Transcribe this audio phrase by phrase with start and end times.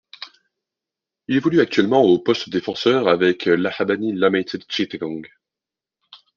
[1.27, 5.21] Il évolue actuellement au poste de défenseur avec l'Abahani Limited Chittagong.